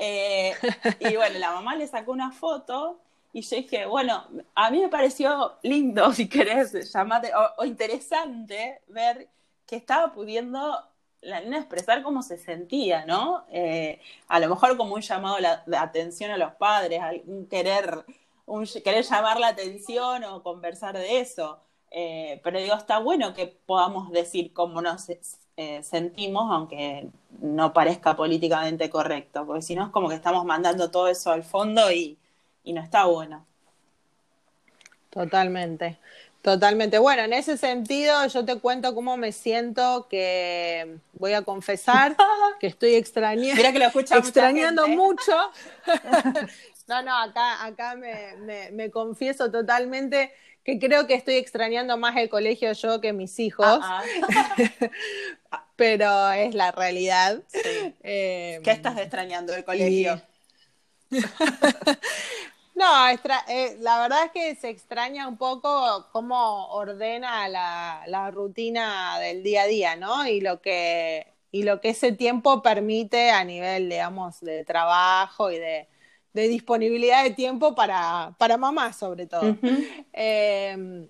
Eh, 0.02 0.54
y 1.00 1.16
bueno, 1.16 1.38
la 1.38 1.50
mamá 1.52 1.75
le 1.75 1.87
sacó 1.87 2.12
una 2.12 2.33
foto 2.33 3.02
y 3.32 3.42
yo 3.42 3.56
dije, 3.56 3.87
bueno, 3.87 4.25
a 4.54 4.70
mí 4.70 4.80
me 4.80 4.88
pareció 4.88 5.58
lindo, 5.62 6.12
si 6.14 6.28
querés 6.28 6.92
llamarle, 6.92 7.30
o, 7.58 7.64
interesante 7.64 8.82
ver 8.88 9.28
que 9.66 9.76
estaba 9.76 10.12
pudiendo 10.12 10.78
la 11.22 11.40
nena 11.40 11.58
expresar 11.58 12.02
cómo 12.02 12.22
se 12.22 12.38
sentía, 12.38 13.04
¿no? 13.06 13.44
Eh, 13.50 14.00
a 14.28 14.40
lo 14.40 14.49
mejor 14.49 14.76
como 14.76 14.94
un 14.94 15.02
llamado 15.02 15.37
de 15.66 15.76
atención 15.76 16.30
a 16.30 16.38
los 16.38 16.52
padres, 16.54 17.00
un 17.26 17.46
querer, 17.46 18.04
un 18.46 18.66
querer 18.66 19.04
llamar 19.04 19.38
la 19.38 19.49
atención 19.49 20.25
o 20.25 20.42
conversar 20.42 20.96
de 20.96 21.20
eso. 21.20 21.60
Eh, 21.90 22.40
pero 22.42 22.58
digo, 22.58 22.75
está 22.75 22.99
bueno 22.99 23.34
que 23.34 23.46
podamos 23.49 24.10
decir 24.12 24.52
cómo 24.54 24.80
nos 24.80 25.10
eh, 25.56 25.82
sentimos, 25.82 26.50
aunque 26.50 27.08
no 27.40 27.72
parezca 27.75 28.16
políticamente 28.16 28.88
correcto, 28.88 29.44
porque 29.46 29.62
si 29.62 29.75
no 29.75 29.84
es 29.84 29.90
como 29.90 30.08
que 30.08 30.14
estamos 30.14 30.44
mandando 30.46 30.90
todo 30.90 31.08
eso 31.08 31.30
al 31.32 31.44
fondo 31.44 31.92
y, 31.92 32.18
y 32.64 32.73
no 32.73 32.83
está 32.83 33.05
bueno. 33.07 33.47
Totalmente, 35.11 35.99
totalmente. 36.40 36.99
Bueno, 36.99 37.23
en 37.23 37.33
ese 37.33 37.57
sentido 37.57 38.26
yo 38.29 38.45
te 38.45 38.57
cuento 38.61 38.95
cómo 38.95 39.17
me 39.17 39.33
siento, 39.33 40.07
que 40.09 40.99
voy 41.14 41.33
a 41.33 41.43
confesar 41.43 42.17
que 42.61 42.69
estoy 42.69 42.95
extrañando, 42.95 43.57
Mira 43.57 43.73
que 43.73 43.79
lo 43.81 44.19
extrañando 44.19 44.87
mucho. 44.87 45.33
no, 46.87 47.02
no, 47.02 47.17
acá, 47.17 47.64
acá 47.64 47.97
me, 47.97 48.71
me, 48.71 48.90
confieso 48.90 49.50
totalmente 49.50 50.33
que 50.62 50.79
creo 50.79 51.07
que 51.07 51.14
estoy 51.14 51.35
extrañando 51.35 51.97
más 51.97 52.17
el 52.17 52.29
colegio 52.29 52.73
yo 52.73 53.00
que 53.00 53.12
mis 53.12 53.38
hijos, 53.40 53.81
ah, 53.83 54.02
ah. 54.33 55.64
pero 55.76 56.31
es 56.33 56.55
la 56.55 56.71
realidad. 56.71 57.43
Eh, 58.02 58.61
¿Qué 58.62 58.71
estás 58.71 58.99
extrañando 58.99 59.52
del 59.52 59.64
colegio? 59.64 60.23
No, 62.80 63.10
eh, 63.10 63.76
la 63.80 64.00
verdad 64.00 64.25
es 64.25 64.32
que 64.32 64.54
se 64.58 64.70
extraña 64.70 65.28
un 65.28 65.37
poco 65.37 66.08
cómo 66.12 66.68
ordena 66.68 67.46
la, 67.46 68.30
rutina 68.30 69.18
del 69.18 69.42
día 69.42 69.64
a 69.64 69.66
día, 69.66 69.96
¿no? 69.96 70.26
Y 70.26 70.40
lo 70.40 70.62
que 70.62 71.26
y 71.52 71.64
lo 71.64 71.82
que 71.82 71.90
ese 71.90 72.12
tiempo 72.12 72.62
permite 72.62 73.32
a 73.32 73.44
nivel, 73.44 73.90
digamos, 73.90 74.40
de 74.40 74.64
trabajo 74.64 75.50
y 75.50 75.58
de, 75.58 75.88
disponibilidad 76.32 77.22
de 77.22 77.32
tiempo 77.32 77.75
para, 77.75 78.34
para 78.38 78.56
mamá, 78.56 78.94
sobre 78.94 79.26
todo. 79.26 79.58
Em, 80.12 81.06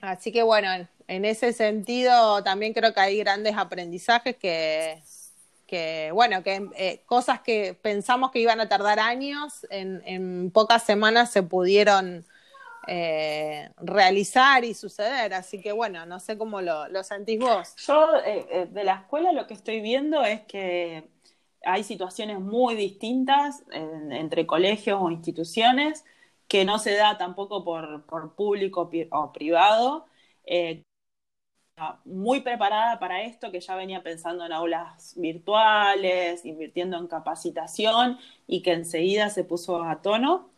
así 0.00 0.30
que 0.30 0.44
bueno, 0.44 0.68
en 1.08 1.24
ese 1.24 1.52
sentido 1.52 2.44
también 2.44 2.74
creo 2.74 2.94
que 2.94 3.00
hay 3.00 3.18
grandes 3.18 3.56
aprendizajes 3.56 4.36
que, 4.36 5.02
que, 5.72 6.10
bueno, 6.12 6.42
que 6.42 6.68
eh, 6.76 7.02
cosas 7.06 7.40
que 7.40 7.72
pensamos 7.72 8.30
que 8.30 8.40
iban 8.40 8.60
a 8.60 8.68
tardar 8.68 9.00
años, 9.00 9.66
en, 9.70 10.50
pocas 10.50 10.82
semanas 10.82 11.32
se 11.32 11.42
pudieron 11.42 12.26
eh, 12.86 13.70
realizar 13.78 14.66
y 14.66 14.74
suceder. 14.74 15.32
Así 15.32 15.62
que, 15.62 15.72
bueno, 15.72 16.04
no 16.04 16.20
sé 16.20 16.36
cómo 16.36 16.60
lo, 16.60 17.02
sentís 17.04 17.38
vos. 17.38 17.74
Yo 17.86 18.06
eh, 18.22 18.68
de 18.70 18.84
la 18.84 18.96
escuela 18.96 19.32
lo 19.32 19.46
que 19.46 19.54
estoy 19.54 19.80
viendo 19.80 20.22
es 20.22 20.42
que 20.42 21.08
hay 21.64 21.84
situaciones 21.84 22.38
muy 22.38 22.74
distintas 22.74 23.64
entre 24.10 24.46
colegios 24.46 25.00
o 25.00 25.10
instituciones 25.10 26.04
que 26.48 26.66
no 26.66 26.78
se 26.78 26.94
da 26.96 27.16
tampoco 27.16 27.64
por, 27.64 28.04
por 28.04 28.34
público 28.34 28.90
o 29.10 29.32
privado 29.32 30.04
muy 32.04 32.40
preparada 32.40 32.98
para 32.98 33.22
esto, 33.22 33.50
que 33.50 33.60
ya 33.60 33.74
venía 33.76 34.02
pensando 34.02 34.44
en 34.46 34.52
aulas 34.52 35.14
virtuales, 35.16 36.44
invirtiendo 36.44 36.98
en 36.98 37.06
capacitación 37.06 38.18
y 38.46 38.62
que 38.62 38.72
enseguida 38.72 39.30
se 39.30 39.44
puso 39.44 39.82
a 39.82 40.02
tono. 40.02 40.50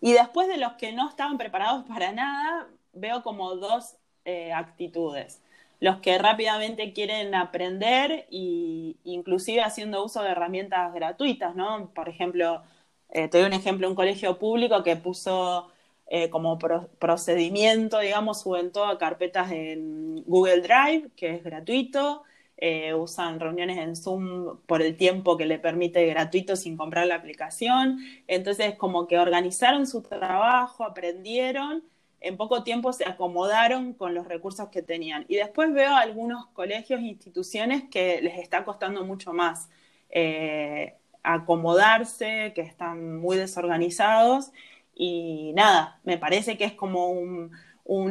Y 0.00 0.12
después 0.12 0.48
de 0.48 0.58
los 0.58 0.72
que 0.74 0.92
no 0.92 1.08
estaban 1.08 1.38
preparados 1.38 1.84
para 1.86 2.12
nada, 2.12 2.68
veo 2.92 3.22
como 3.22 3.54
dos 3.56 3.96
eh, 4.24 4.52
actitudes. 4.52 5.42
Los 5.80 5.98
que 5.98 6.18
rápidamente 6.18 6.92
quieren 6.92 7.34
aprender 7.34 8.26
e 8.30 8.96
inclusive 9.04 9.62
haciendo 9.62 10.04
uso 10.04 10.22
de 10.22 10.30
herramientas 10.30 10.92
gratuitas, 10.94 11.54
¿no? 11.56 11.90
Por 11.94 12.08
ejemplo, 12.08 12.62
eh, 13.10 13.28
te 13.28 13.38
doy 13.38 13.46
un 13.48 13.52
ejemplo, 13.52 13.88
un 13.88 13.94
colegio 13.96 14.38
público 14.38 14.82
que 14.84 14.96
puso 14.96 15.71
eh, 16.06 16.30
como 16.30 16.58
procedimiento, 16.58 17.98
digamos, 18.00 18.42
suben 18.42 18.72
todas 18.72 18.98
carpetas 18.98 19.50
en 19.52 20.22
Google 20.24 20.60
Drive, 20.60 21.10
que 21.16 21.34
es 21.34 21.42
gratuito, 21.44 22.22
eh, 22.64 22.94
usan 22.94 23.40
reuniones 23.40 23.78
en 23.78 23.96
Zoom 23.96 24.58
por 24.66 24.82
el 24.82 24.96
tiempo 24.96 25.36
que 25.36 25.46
le 25.46 25.58
permite 25.58 26.06
gratuito 26.06 26.54
sin 26.54 26.76
comprar 26.76 27.06
la 27.06 27.16
aplicación. 27.16 27.98
Entonces, 28.28 28.76
como 28.76 29.06
que 29.08 29.18
organizaron 29.18 29.86
su 29.86 30.02
trabajo, 30.02 30.84
aprendieron, 30.84 31.82
en 32.20 32.36
poco 32.36 32.62
tiempo 32.62 32.92
se 32.92 33.04
acomodaron 33.04 33.94
con 33.94 34.14
los 34.14 34.28
recursos 34.28 34.68
que 34.68 34.82
tenían. 34.82 35.24
Y 35.28 35.36
después 35.36 35.72
veo 35.72 35.96
algunos 35.96 36.46
colegios 36.52 37.00
e 37.00 37.04
instituciones 37.04 37.84
que 37.90 38.20
les 38.22 38.38
está 38.38 38.64
costando 38.64 39.04
mucho 39.04 39.32
más 39.32 39.68
eh, 40.10 40.94
acomodarse, 41.22 42.52
que 42.54 42.60
están 42.60 43.18
muy 43.18 43.36
desorganizados 43.38 44.52
y 44.94 45.52
nada, 45.54 46.00
me 46.04 46.18
parece 46.18 46.56
que 46.56 46.64
es 46.64 46.74
como 46.74 47.10
un, 47.10 47.50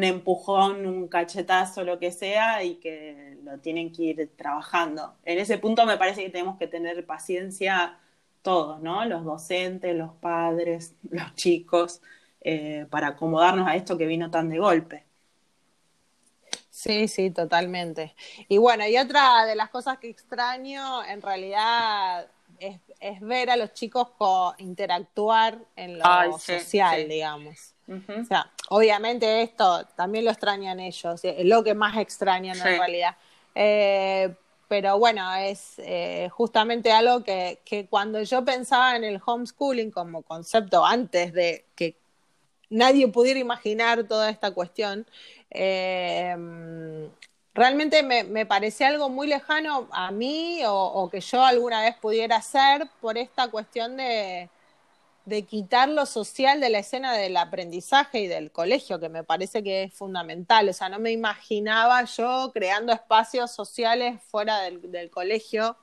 empujón, 0.04 0.86
un 0.86 1.08
cachetazo, 1.08 1.84
lo 1.84 2.00
que 2.00 2.12
sea, 2.12 2.64
y 2.64 2.76
que 2.76 3.38
lo 3.44 3.60
tienen 3.60 3.92
que 3.92 4.04
ir 4.04 4.32
trabajando. 4.36 5.16
En 5.24 5.40
ese 5.40 5.58
punto 5.58 5.86
me 5.86 5.98
parece 5.98 6.24
que 6.24 6.30
tenemos 6.30 6.58
que 6.58 6.68
tener 6.68 7.06
paciencia 7.06 7.98
todos, 8.42 8.82
¿no? 8.82 9.06
Los 9.06 9.24
docentes, 9.24 9.96
los 9.96 10.14
padres, 10.14 10.96
los 11.10 11.36
chicos, 11.36 12.02
eh, 12.42 12.88
para 12.90 13.10
acomodarnos 13.10 13.68
a 13.68 13.76
esto 13.76 13.98
que 13.98 14.06
vino 14.06 14.32
tan 14.32 14.50
de 14.50 14.60
golpe. 14.60 15.06
Sí, 16.72 17.08
sí, 17.08 17.30
totalmente. 17.30 18.16
Y 18.48 18.58
bueno, 18.58 18.88
y 18.88 18.98
otra 18.98 19.46
de 19.46 19.56
las 19.56 19.70
cosas 19.70 20.00
que 20.00 20.10
extraño, 20.10 21.04
en 21.04 21.22
realidad 21.22 22.28
es, 22.62 23.20
ver 23.22 23.50
a 23.50 23.56
los 23.56 23.74
chicos 23.74 24.10
interactuar 24.60 25.58
en 25.76 25.98
lo 26.00 26.38
social, 26.38 27.08
digamos. 27.08 27.74
O 27.88 28.26
sea, 28.26 28.50
obviamente 28.70 29.42
esto 29.42 29.86
también 29.96 30.24
lo 30.24 30.32
extrañan 30.32 30.80
ellos, 30.80 31.20
es 31.24 31.46
lo 31.46 31.64
que 31.64 31.74
más 31.74 31.98
extrañan 31.98 32.56
en 32.58 32.64
realidad. 32.64 33.18
Eh, 33.56 34.34
pero 34.68 34.98
bueno, 34.98 35.34
es 35.36 35.74
eh, 35.80 36.30
justamente 36.32 36.92
algo 36.94 37.24
que, 37.24 37.60
que, 37.66 37.88
cuando 37.88 38.22
yo 38.24 38.46
pensaba 38.46 38.96
en 38.96 39.04
el 39.04 39.20
homeschooling 39.26 39.92
como 39.92 40.22
concepto 40.22 40.86
antes 40.86 41.34
de 41.34 41.66
que 41.76 41.98
nadie 42.70 43.10
pudiera 43.10 43.40
imaginar 43.40 44.06
toda 44.06 44.30
esta 44.30 44.52
cuestión, 44.52 45.06
eh, 45.50 46.34
realmente 47.54 48.04
me, 48.04 48.24
me 48.24 48.46
parecía 48.46 48.88
algo 48.88 49.10
muy 49.10 49.28
lejano 49.28 49.88
a 49.92 50.12
mí 50.12 50.62
o, 50.66 51.10
que 51.12 51.22
yo 51.22 51.44
alguna 51.44 51.82
vez 51.82 51.96
pudiera 51.98 52.38
hacer 52.38 52.88
por 53.02 53.18
esta 53.18 53.50
cuestión 53.50 53.98
de, 53.98 54.50
de 55.26 55.44
quitar 55.44 55.90
lo 55.90 56.06
social 56.06 56.62
de 56.62 56.70
la 56.70 56.80
escena 56.80 57.14
del 57.14 57.36
aprendizaje 57.38 58.22
y 58.22 58.28
del 58.28 58.52
colegio, 58.52 59.00
que 59.00 59.10
me 59.10 59.24
parece 59.24 59.64
que 59.64 59.84
es 59.84 59.94
fundamental. 59.94 60.70
O 60.70 60.74
sea, 60.74 60.90
no 60.90 61.00
me 61.00 61.12
imaginaba 61.12 62.04
yo 62.06 62.52
creando 62.54 62.94
espacios 62.94 63.52
sociales 63.52 64.22
fuera 64.24 64.62
del, 64.62 65.10
colegio. 65.10 65.76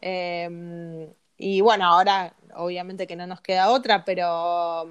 Em, 0.00 1.08
y 1.38 1.60
bueno, 1.60 1.86
ahora 1.86 2.34
obviamente 2.54 3.06
que 3.06 3.16
no 3.16 3.26
nos 3.26 3.40
queda 3.40 3.70
otra, 3.70 4.04
pero 4.04 4.86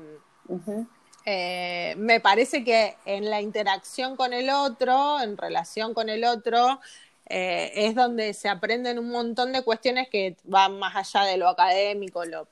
eh, 1.30 1.94
me 1.98 2.22
parece 2.22 2.64
que 2.64 2.96
en 3.04 3.30
la 3.30 3.42
interacción 3.42 4.16
con 4.16 4.32
el 4.32 4.50
otro, 4.50 5.20
en 5.20 5.36
relación 5.36 5.94
con 5.94 6.08
el 6.08 6.24
otro, 6.24 6.80
eh, 7.26 7.70
es 7.76 7.96
donde 7.96 8.34
se 8.34 8.48
aprenden 8.48 8.98
un 8.98 9.10
montón 9.10 9.52
de 9.52 9.62
cuestiones 9.62 10.08
que 10.08 10.38
van 10.46 10.80
más 10.80 10.96
allá 10.96 11.26
de 11.26 11.36
lo 11.36 11.50
académico, 11.50 12.24
lo, 12.24 12.48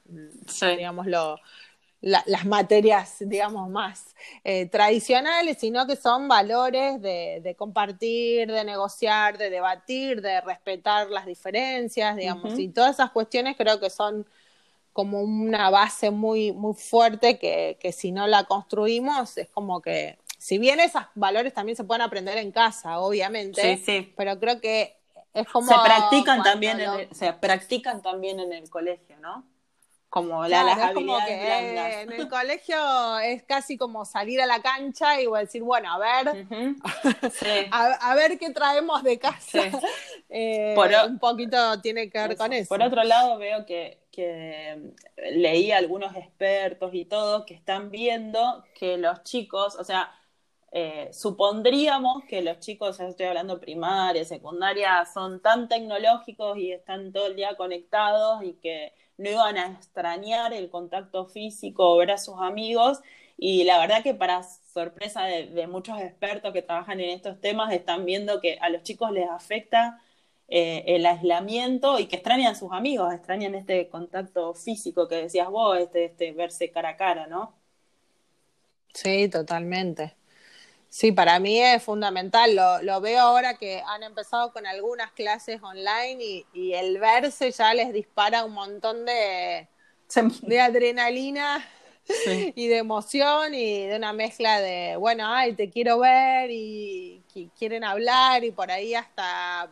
digamos, 0.59 1.05
lo, 1.07 1.39
las 2.01 2.45
materias, 2.45 3.15
digamos, 3.21 3.69
más 3.69 4.13
eh, 4.43 4.65
tradicionales, 4.65 5.57
sino 5.57 5.87
que 5.87 5.95
son 5.95 6.27
valores 6.27 7.01
de, 7.01 7.39
de, 7.41 7.55
compartir, 7.55 8.51
de 8.51 8.65
negociar, 8.65 9.37
de 9.37 9.51
debatir, 9.51 10.21
de 10.21 10.41
respetar 10.41 11.09
las 11.09 11.25
diferencias, 11.25 12.17
digamos, 12.17 12.59
y 12.59 12.67
todas 12.67 12.95
esas 12.95 13.11
cuestiones 13.11 13.55
creo 13.55 13.79
que 13.79 13.89
son 13.89 14.25
como 14.95 15.19
una 15.21 15.69
base 15.69 16.09
muy, 16.09 16.53
muy 16.53 16.73
fuerte 16.73 17.37
que, 17.37 17.77
que 17.81 17.91
si 17.91 18.13
no 18.13 18.27
la 18.27 18.45
construimos 18.45 19.37
es 19.37 19.49
como 19.49 19.81
que 19.81 20.17
si 20.37 20.57
bien 20.57 20.79
esos 20.79 21.03
valores 21.15 21.53
también 21.53 21.75
se 21.75 21.83
pueden 21.83 22.01
aprender 22.01 22.37
en 22.37 22.53
casa, 22.53 22.99
obviamente, 22.99 23.61
Sí, 23.77 23.83
sí. 23.85 24.13
pero 24.15 24.39
creo 24.39 24.61
que 24.61 24.95
es 25.33 25.47
como... 25.49 25.67
se 25.67 25.75
practican 25.83 26.43
también 26.43 26.79
en 26.79 26.89
el, 26.91 27.13
se 27.13 27.33
practican 27.33 28.01
también 28.01 28.39
en 28.39 28.53
el 28.53 28.69
colegio, 28.69 29.17
¿no? 29.19 29.43
Como 30.07 30.43
la, 30.43 30.61
Claro, 30.63 30.79
las 30.79 30.91
como 30.93 31.17
que 31.25 32.01
en 32.03 32.11
el 32.13 32.29
colegio 32.29 33.19
es 33.19 33.43
casi 33.43 33.75
como 33.75 34.05
salir 34.05 34.39
a 34.41 34.45
la 34.45 34.61
cancha 34.61 35.19
y 35.19 35.27
decir, 35.29 35.61
bueno, 35.61 35.91
a 35.91 35.97
ver. 35.97 36.47
Sí. 37.33 37.67
a, 37.71 38.11
a 38.11 38.15
ver 38.15 38.39
qué 38.39 38.49
traemos 38.51 39.03
de 39.03 39.19
casa. 39.19 39.39
Sí. 39.41 39.59
Eh, 40.37 40.73
Por 40.75 40.89
un 41.07 41.19
poquito 41.19 41.79
tiene 41.81 42.09
que 42.09 42.17
ver 42.17 42.31
Eso. 42.31 42.37
con 42.43 42.51
eso. 42.51 42.67
Por 42.67 42.81
otro 42.81 43.03
lado, 43.03 43.37
veo 43.37 43.65
que, 43.65 43.99
que 44.15 44.93
leí 45.31 45.71
algunos 45.71 46.15
expertos 46.15 46.93
y 46.93 47.05
todo 47.05 47.45
que 47.45 47.53
están 47.53 47.91
viendo 47.91 48.63
que 48.73 48.97
los 48.97 49.23
chicos, 49.23 49.75
o 49.75 49.83
sea, 49.83 50.11
eh, 50.71 51.09
supondríamos 51.13 52.23
que 52.25 52.41
los 52.41 52.59
chicos, 52.59 52.97
ya 52.97 53.07
estoy 53.07 53.27
hablando 53.27 53.59
primaria, 53.59 54.23
secundaria, 54.25 55.05
son 55.05 55.41
tan 55.41 55.67
tecnológicos 55.67 56.57
y 56.57 56.71
están 56.71 57.11
todo 57.11 57.27
el 57.27 57.35
día 57.35 57.55
conectados 57.57 58.43
y 58.43 58.53
que 58.53 58.93
no 59.17 59.29
iban 59.29 59.57
a 59.57 59.71
extrañar 59.73 60.53
el 60.53 60.69
contacto 60.69 61.25
físico 61.25 61.89
o 61.91 61.97
ver 61.97 62.11
a 62.11 62.17
sus 62.17 62.35
amigos. 62.39 63.01
Y 63.37 63.65
la 63.65 63.79
verdad 63.79 64.03
que 64.03 64.13
para 64.13 64.43
sorpresa 64.43 65.23
de 65.25 65.67
muchos 65.67 65.99
expertos 65.99 66.53
que 66.53 66.61
trabajan 66.61 66.99
en 67.01 67.09
estos 67.11 67.39
temas, 67.41 67.73
están 67.73 68.05
viendo 68.05 68.39
que 68.41 68.57
a 68.61 68.69
los 68.69 68.83
chicos 68.83 69.11
les 69.11 69.29
afecta 69.29 70.01
eh, 70.47 70.83
el 70.87 71.05
aislamiento 71.05 71.99
y 71.99 72.07
que 72.07 72.17
extrañan 72.17 72.55
sus 72.55 72.71
amigos, 72.71 73.13
extrañan 73.13 73.55
este 73.55 73.89
contacto 73.89 74.53
físico 74.55 75.07
que 75.07 75.15
decías 75.15 75.49
vos, 75.49 75.77
este, 75.79 76.05
este 76.05 76.33
verse 76.33 76.71
cara 76.71 76.89
a 76.89 76.97
cara, 76.97 77.27
¿no? 77.27 77.55
Sí, 78.93 79.29
totalmente. 79.29 80.15
Sí, 80.89 81.11
para 81.11 81.39
mí 81.39 81.59
es 81.61 81.83
fundamental. 81.83 82.55
Lo, 82.55 82.81
lo 82.83 83.01
veo 83.01 83.21
ahora 83.21 83.55
que 83.57 83.81
han 83.87 84.03
empezado 84.03 84.53
con 84.53 84.65
algunas 84.67 85.11
clases 85.13 85.61
online 85.63 86.23
y, 86.23 86.47
y 86.53 86.73
el 86.73 86.99
verse 86.99 87.51
ya 87.51 87.73
les 87.73 87.93
dispara 87.93 88.45
un 88.45 88.53
montón 88.53 89.05
de, 89.05 89.69
de 90.45 90.61
adrenalina 90.61 91.65
Sí. 92.13 92.49
y 92.55 92.67
de 92.67 92.77
emoción 92.79 93.53
y 93.55 93.87
de 93.87 93.97
una 93.97 94.13
mezcla 94.13 94.59
de, 94.61 94.97
bueno, 94.97 95.27
ay, 95.27 95.53
te 95.55 95.69
quiero 95.69 95.99
ver 95.99 96.49
y 96.51 97.23
qui- 97.33 97.51
quieren 97.57 97.83
hablar 97.83 98.43
y 98.43 98.51
por 98.51 98.71
ahí 98.71 98.95
hasta 98.95 99.69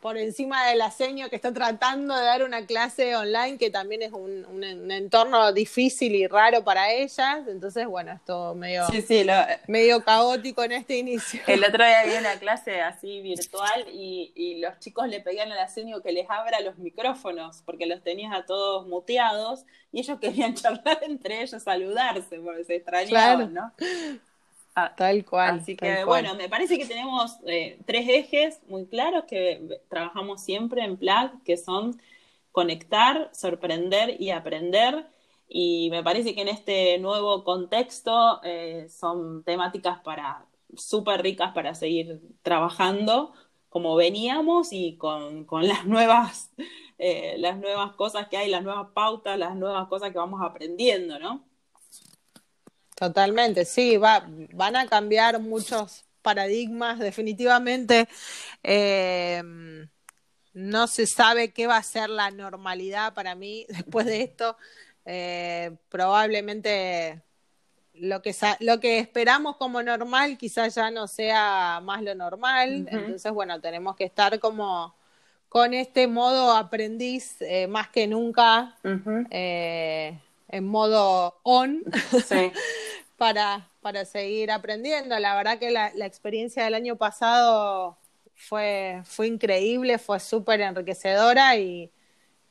por 0.00 0.16
encima 0.16 0.66
del 0.68 0.80
aseño 0.80 1.28
que 1.28 1.36
están 1.36 1.54
tratando 1.54 2.14
de 2.16 2.22
dar 2.24 2.42
una 2.44 2.64
clase 2.66 3.16
online 3.16 3.58
que 3.58 3.70
también 3.70 4.02
es 4.02 4.12
un, 4.12 4.44
un- 4.46 4.64
un 4.64 4.90
entorno 4.90 5.52
difícil 5.52 6.14
y 6.14 6.26
raro 6.26 6.62
para 6.64 6.92
ellas. 6.92 7.46
Entonces, 7.48 7.86
bueno, 7.86 8.12
es 8.12 8.24
todo 8.24 8.54
medio, 8.54 8.86
Sí, 8.90 9.02
sí, 9.02 9.24
lo- 9.24 9.34
medio 9.66 10.04
caótico 10.04 10.62
en 10.62 10.72
este 10.72 10.96
inicio. 10.98 11.40
el 11.46 11.64
otro 11.64 11.84
día 11.84 12.00
había 12.00 12.18
una 12.20 12.38
clase 12.38 12.80
así 12.80 13.20
virtual 13.22 13.86
y, 13.92 14.32
y 14.36 14.60
los 14.60 14.78
chicos 14.78 15.08
le 15.08 15.20
pedían 15.20 15.50
al 15.50 15.58
asenio 15.58 16.02
que 16.02 16.12
les 16.12 16.28
abra 16.30 16.60
los 16.60 16.78
micrófonos 16.78 17.62
porque 17.66 17.86
los 17.86 18.02
tenías 18.02 18.32
a 18.34 18.46
todos 18.46 18.86
muteados 18.86 19.64
y 19.90 20.00
ellos 20.00 20.18
querían 20.20 20.54
charlar 20.54 20.98
entre 21.02 21.42
ellos, 21.42 21.62
saludarse 21.62 22.38
porque 22.40 22.64
se 22.64 22.76
extrañaban, 22.76 23.52
¿no? 23.54 23.72
Ah, 24.84 24.94
Tal 24.96 25.24
cual. 25.24 25.60
Así 25.60 25.76
que 25.76 26.04
cual. 26.04 26.06
bueno, 26.06 26.34
me 26.34 26.48
parece 26.48 26.78
que 26.78 26.86
tenemos 26.86 27.38
eh, 27.46 27.78
tres 27.86 28.08
ejes 28.08 28.60
muy 28.68 28.86
claros 28.86 29.24
que 29.24 29.80
trabajamos 29.88 30.42
siempre 30.42 30.82
en 30.84 30.96
PLAG, 30.96 31.42
que 31.44 31.56
son 31.56 32.00
conectar, 32.52 33.30
sorprender 33.32 34.20
y 34.20 34.30
aprender. 34.30 35.06
Y 35.48 35.88
me 35.90 36.02
parece 36.02 36.34
que 36.34 36.42
en 36.42 36.48
este 36.48 36.98
nuevo 36.98 37.44
contexto 37.44 38.40
eh, 38.44 38.88
son 38.90 39.44
temáticas 39.44 40.00
para 40.00 40.46
súper 40.76 41.22
ricas 41.22 41.52
para 41.54 41.74
seguir 41.74 42.20
trabajando 42.42 43.32
como 43.70 43.96
veníamos 43.96 44.72
y 44.72 44.96
con, 44.96 45.44
con 45.44 45.66
las 45.68 45.86
nuevas 45.86 46.52
eh, 46.98 47.36
las 47.38 47.58
nuevas 47.58 47.92
cosas 47.94 48.28
que 48.28 48.36
hay, 48.36 48.50
las 48.50 48.62
nuevas 48.62 48.88
pautas, 48.94 49.38
las 49.38 49.56
nuevas 49.56 49.88
cosas 49.88 50.10
que 50.12 50.18
vamos 50.18 50.40
aprendiendo, 50.42 51.18
¿no? 51.18 51.47
Totalmente, 52.98 53.64
sí, 53.64 53.96
va, 53.96 54.26
van 54.52 54.74
a 54.74 54.88
cambiar 54.88 55.38
muchos 55.40 56.04
paradigmas, 56.20 56.98
definitivamente. 56.98 58.08
Eh, 58.62 59.42
no 60.52 60.86
se 60.88 61.06
sabe 61.06 61.52
qué 61.52 61.68
va 61.68 61.76
a 61.76 61.82
ser 61.82 62.10
la 62.10 62.30
normalidad 62.30 63.14
para 63.14 63.34
mí 63.36 63.66
después 63.68 64.06
de 64.06 64.22
esto. 64.22 64.56
Eh, 65.04 65.76
probablemente 65.88 67.22
lo 67.94 68.20
que, 68.20 68.34
lo 68.60 68.80
que 68.80 68.98
esperamos 68.98 69.56
como 69.56 69.82
normal 69.82 70.36
quizás 70.36 70.74
ya 70.74 70.90
no 70.90 71.06
sea 71.06 71.80
más 71.82 72.02
lo 72.02 72.14
normal. 72.14 72.88
Entonces, 72.90 73.32
bueno, 73.32 73.60
tenemos 73.60 73.96
que 73.96 74.04
estar 74.04 74.38
como 74.40 74.94
con 75.48 75.72
este 75.72 76.08
modo 76.08 76.52
aprendiz 76.52 77.40
eh, 77.40 77.66
más 77.68 77.88
que 77.88 78.06
nunca, 78.06 78.76
eh, 79.30 80.18
en 80.48 80.66
modo 80.66 81.38
on 81.42 81.84
Sí. 82.26 82.52
para, 83.18 83.68
para 83.82 84.06
seguir 84.06 84.50
aprendiendo. 84.50 85.18
La 85.18 85.36
verdad 85.36 85.58
que 85.58 85.70
la, 85.70 85.92
la 85.94 86.06
experiencia 86.06 86.64
del 86.64 86.74
año 86.74 86.96
pasado 86.96 87.98
fue, 88.34 89.02
fue 89.04 89.26
increíble, 89.26 89.98
fue 89.98 90.20
súper 90.20 90.60
enriquecedora 90.62 91.56
y, 91.56 91.90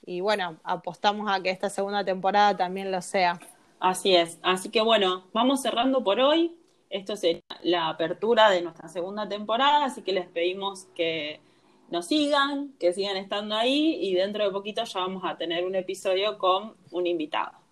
y 0.05 0.21
bueno, 0.21 0.59
apostamos 0.63 1.31
a 1.31 1.41
que 1.41 1.49
esta 1.49 1.69
segunda 1.69 2.03
temporada 2.03 2.55
también 2.55 2.91
lo 2.91 3.01
sea. 3.01 3.39
Así 3.79 4.15
es. 4.15 4.39
Así 4.43 4.69
que 4.69 4.81
bueno, 4.81 5.25
vamos 5.33 5.61
cerrando 5.61 6.03
por 6.03 6.19
hoy. 6.19 6.55
Esto 6.89 7.15
sería 7.15 7.41
la 7.63 7.89
apertura 7.89 8.49
de 8.49 8.61
nuestra 8.61 8.87
segunda 8.87 9.27
temporada, 9.27 9.85
así 9.85 10.01
que 10.03 10.13
les 10.13 10.27
pedimos 10.27 10.85
que 10.95 11.41
nos 11.89 12.07
sigan, 12.07 12.73
que 12.79 12.93
sigan 12.93 13.17
estando 13.17 13.55
ahí 13.55 13.97
y 14.01 14.13
dentro 14.15 14.43
de 14.43 14.51
poquito 14.51 14.83
ya 14.83 14.99
vamos 14.99 15.23
a 15.25 15.37
tener 15.37 15.65
un 15.65 15.75
episodio 15.75 16.37
con 16.37 16.75
un 16.91 17.07
invitado. 17.07 17.66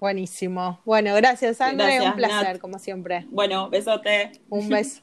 Buenísimo. 0.00 0.80
Bueno, 0.84 1.14
gracias, 1.14 1.60
André. 1.60 1.84
Gracias, 1.84 2.06
Un 2.06 2.16
placer, 2.16 2.52
Nat. 2.54 2.58
como 2.58 2.78
siempre. 2.78 3.26
Bueno, 3.30 3.68
besote. 3.68 4.32
Un 4.48 4.68
beso. 4.68 5.02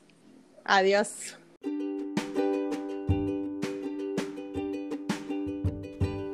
Adiós. 0.66 1.38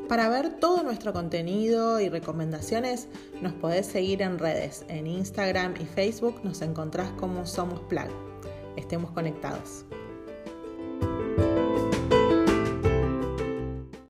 Para 0.07 0.29
ver 0.29 0.59
todo 0.59 0.83
nuestro 0.83 1.11
contenido 1.11 1.99
y 1.99 2.07
recomendaciones, 2.07 3.07
nos 3.41 3.53
podés 3.53 3.87
seguir 3.87 4.21
en 4.21 4.37
redes. 4.37 4.85
En 4.87 5.07
Instagram 5.07 5.73
y 5.81 5.85
Facebook 5.85 6.39
nos 6.43 6.61
encontrás 6.61 7.09
como 7.11 7.45
Somos 7.45 7.79
Plug. 7.81 8.09
Estemos 8.77 9.11
conectados. 9.11 9.85